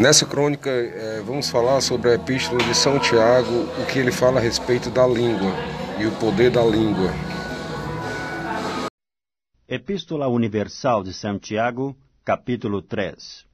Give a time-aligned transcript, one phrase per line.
[0.00, 4.38] Nessa crônica, é, vamos falar sobre a Epístola de São Tiago, o que ele fala
[4.38, 5.50] a respeito da língua
[5.98, 7.10] e o poder da língua.
[9.66, 13.44] Epístola Universal de São Tiago, capítulo 3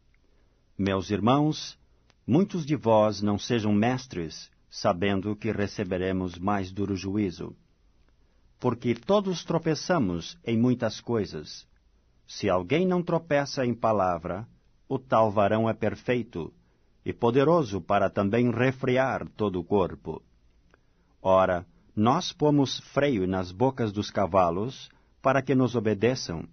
[0.77, 1.79] Meus irmãos,
[2.27, 7.57] muitos de vós não sejam mestres, sabendo que receberemos mais duro juízo.
[8.61, 11.67] Porque todos tropeçamos em muitas coisas.
[12.27, 14.47] Se alguém não tropeça em palavra,
[14.89, 16.53] o tal varão é perfeito
[17.05, 20.23] e poderoso para também refrear todo o corpo.
[21.23, 24.91] Ora, nós pomos freio nas bocas dos cavalos
[25.23, 26.47] para que nos obedeçam,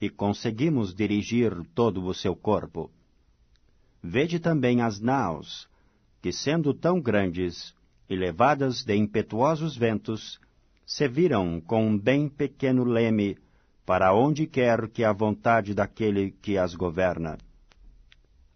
[0.00, 2.90] e conseguimos dirigir todo o seu corpo.
[4.02, 5.68] Vede também as naus,
[6.22, 7.74] que sendo tão grandes
[8.08, 10.40] e levadas de impetuosos ventos,
[10.86, 13.36] se viram com um bem pequeno leme
[13.84, 17.38] para onde quer que a vontade daquele que as governa.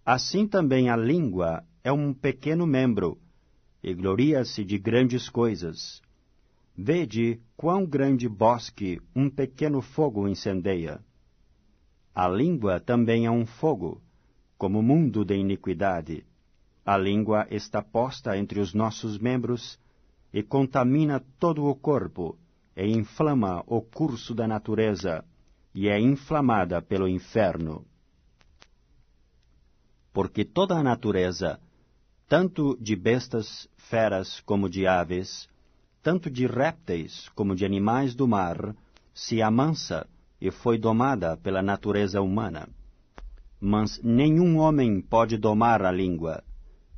[0.05, 3.19] Assim também a língua é um pequeno membro,
[3.81, 6.03] e gloria-se de grandes coisas.
[6.77, 11.01] Vede quão grande bosque um pequeno fogo incendeia.
[12.13, 14.03] A língua também é um fogo,
[14.59, 16.27] como mundo de iniquidade.
[16.85, 19.79] A língua está posta entre os nossos membros
[20.35, 22.37] e contamina todo o corpo,
[22.77, 25.25] e inflama o curso da natureza,
[25.73, 27.87] e é inflamada pelo inferno
[30.13, 31.59] porque toda a natureza,
[32.29, 35.49] tanto de bestas, feras como de aves,
[36.03, 38.75] tanto de répteis como de animais do mar,
[39.15, 40.07] se amansa
[40.41, 42.69] e foi domada pela natureza humana.
[43.61, 46.43] Mas nenhum homem pode domar a língua.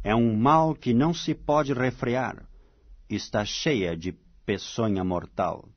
[0.02, 2.46] É um mal que não se pode refrear.
[3.08, 4.14] Está cheia de
[4.46, 5.68] peçonha mortal.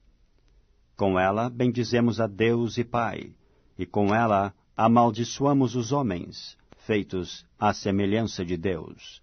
[0.96, 3.34] Com ela bendizemos a Deus e Pai,
[3.78, 9.22] e com ela amaldiçoamos os homens, feitos à semelhança de Deus.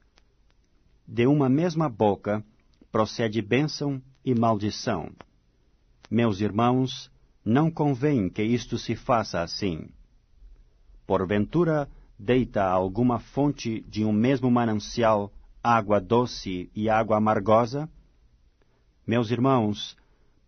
[1.08, 2.44] De uma mesma boca
[2.92, 5.10] procede bênção e maldição.
[6.10, 7.10] Meus irmãos,
[7.42, 9.88] não convém que isto se faça assim.
[11.06, 11.88] Porventura,
[12.19, 15.32] deita alguma fonte de um mesmo manancial
[15.62, 17.88] água doce e água amargosa?
[19.06, 19.96] Meus irmãos,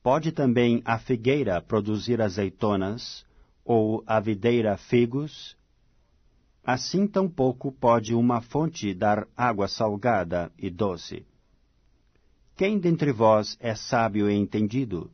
[0.03, 3.25] pode também a figueira produzir azeitonas,
[3.65, 5.56] ou a videira figos?
[6.69, 11.25] Assim tampouco pode uma fonte dar água salgada e doce.
[12.56, 15.09] Quem dentre vós é sábio e entendido?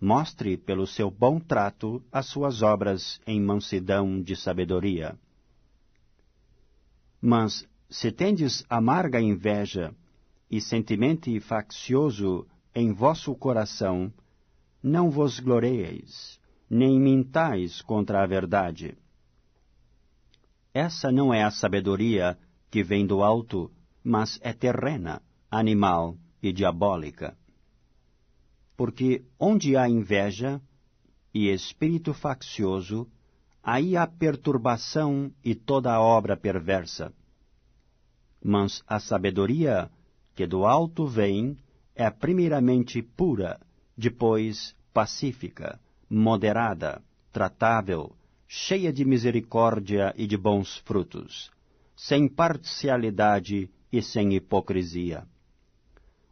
[0.00, 5.18] Mostre pelo seu bom trato as suas obras em mansidão de sabedoria.
[7.20, 9.94] Mas, se tendes amarga inveja
[10.50, 14.10] e sentimento faccioso em vosso coração,
[14.82, 18.96] não vos gloreis, nem mintais contra a verdade
[20.74, 22.36] essa não é a sabedoria
[22.68, 23.70] que vem do alto,
[24.02, 27.38] mas é terrena, animal e diabólica.
[28.76, 30.60] Porque onde há inveja
[31.32, 33.08] e espírito faccioso,
[33.62, 37.14] aí há perturbação e toda a obra perversa.
[38.42, 39.88] Mas a sabedoria
[40.34, 41.56] que do alto vem
[41.94, 43.60] é primeiramente pura,
[43.96, 45.80] depois pacífica,
[46.10, 47.00] moderada,
[47.32, 51.50] tratável, cheia de misericórdia e de bons frutos,
[51.96, 55.26] sem parcialidade e sem hipocrisia.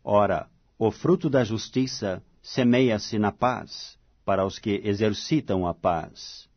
[0.05, 6.49] Ora, o fruto da justiça semeia-se na paz, para os que exercitam a paz.